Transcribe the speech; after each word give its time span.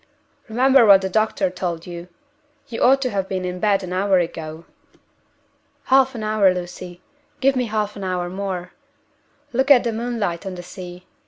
Remember 0.49 0.83
what 0.83 1.01
the 1.03 1.09
doctor 1.11 1.51
told 1.51 1.85
you. 1.85 2.07
You 2.69 2.81
ought 2.81 3.03
to 3.03 3.11
have 3.11 3.29
been 3.29 3.45
in 3.45 3.59
bed 3.59 3.83
an 3.83 3.93
hour 3.93 4.17
ago." 4.17 4.65
"Half 5.93 6.15
an 6.15 6.23
hour, 6.23 6.51
Lucy 6.51 7.01
give 7.39 7.55
me 7.55 7.65
half 7.65 7.95
an 7.95 8.03
hour 8.03 8.27
more! 8.27 8.71
Look 9.53 9.69
at 9.69 9.83
the 9.83 9.93
moonlight 9.93 10.43
on 10.43 10.55
the 10.55 10.63
sea. 10.63 11.05